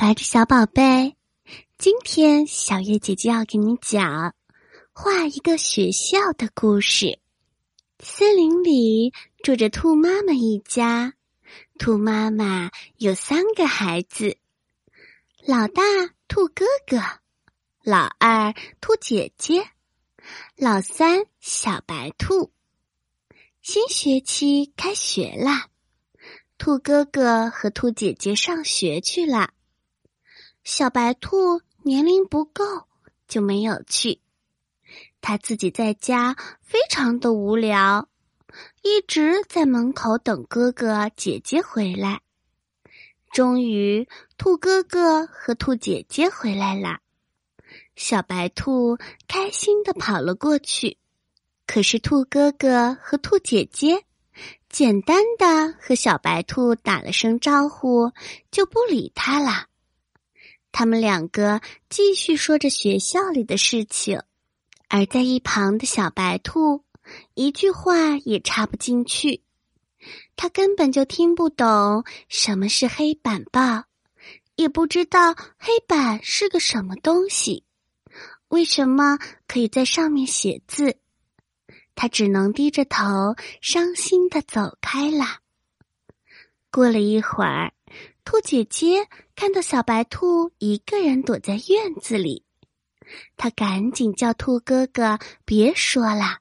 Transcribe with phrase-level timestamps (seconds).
[0.00, 1.14] 可爱的小宝贝，
[1.76, 4.34] 今天小月姐姐要给你讲
[4.94, 7.18] 画一个学校的故事。
[7.98, 11.12] 森林里住着兔妈妈一家，
[11.78, 14.38] 兔妈妈有三个孩子：
[15.46, 15.82] 老大
[16.28, 16.96] 兔哥哥，
[17.82, 19.68] 老二兔姐姐，
[20.56, 22.50] 老三小白兔。
[23.60, 25.68] 新学期开学啦，
[26.56, 29.50] 兔哥哥和兔姐姐上学去了。
[30.62, 32.64] 小白兔年龄不够，
[33.26, 34.20] 就没有去。
[35.20, 38.08] 他自己在家非常的无聊，
[38.82, 42.20] 一直在门口等哥哥姐姐回来。
[43.32, 46.98] 终于，兔哥哥和兔姐姐回来了，
[47.96, 48.98] 小白兔
[49.28, 50.98] 开心的跑了过去。
[51.66, 54.04] 可是，兔哥哥和兔姐姐
[54.68, 58.10] 简单的和小白兔打了声招呼，
[58.50, 59.69] 就不理他了。
[60.72, 64.22] 他们两个继续说着学校里的事情，
[64.88, 66.84] 而在一旁的小白兔
[67.34, 69.42] 一句话也插不进去。
[70.36, 73.84] 他根本就听不懂什么是黑板报，
[74.54, 77.64] 也不知道黑板是个什么东西，
[78.48, 80.96] 为什么可以在上面写字。
[81.94, 85.40] 他只能低着头，伤心的走开了。
[86.70, 87.72] 过了一会儿。
[88.24, 92.44] 兔姐姐看到小白兔一个人躲在院子里，
[93.36, 96.38] 她赶紧叫兔哥哥别说了。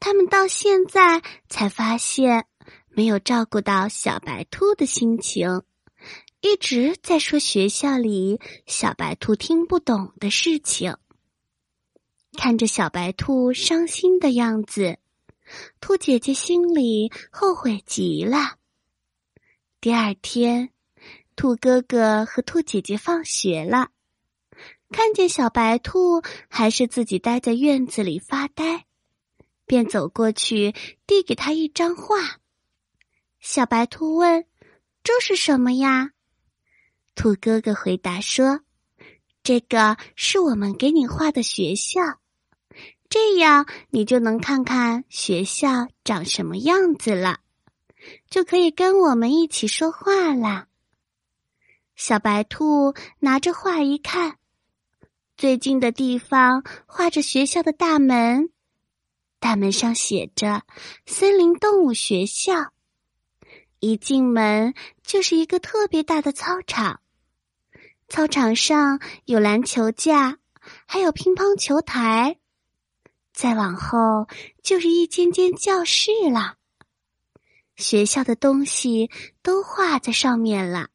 [0.00, 2.46] 他们到现在才发现
[2.88, 5.62] 没有照顾到小白兔的心情，
[6.40, 10.96] 一直在说学校里小白兔听不懂的事情。
[12.36, 14.98] 看着小白兔伤心的样子，
[15.80, 18.56] 兔姐姐心里后悔极了。
[19.84, 20.70] 第二天，
[21.36, 23.90] 兔哥哥和兔姐姐放学了，
[24.88, 28.86] 看见小白兔还是自己待在院子里发呆，
[29.66, 30.74] 便走过去
[31.06, 32.16] 递给他一张画。
[33.40, 34.46] 小白兔问
[35.04, 36.12] ：“这是什么呀？”
[37.14, 38.60] 兔哥哥回答说
[39.44, 42.00] ：“这个是我们给你画的学校，
[43.10, 47.40] 这样你就能看看学校长什么样子了。”
[48.28, 50.68] 就可以跟我们一起说话啦。
[51.96, 54.38] 小白兔拿着画一看，
[55.36, 58.50] 最近的地方画着学校的大门，
[59.38, 60.62] 大门上写着
[61.06, 62.72] “森林动物学校”。
[63.80, 67.00] 一进门就是一个特别大的操场，
[68.08, 70.38] 操场上有篮球架，
[70.86, 72.38] 还有乒乓球台。
[73.32, 74.26] 再往后
[74.62, 76.56] 就是一间间教室了。
[77.76, 79.10] 学校的东西
[79.42, 80.88] 都画在上面了，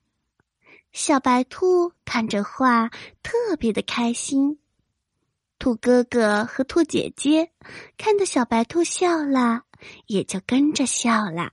[0.91, 2.90] 小白兔看着画
[3.22, 4.59] 特别的开心。
[5.57, 7.51] 兔哥哥和兔姐姐
[7.97, 9.63] 看到小白兔笑了，
[10.07, 11.51] 也就跟着笑了。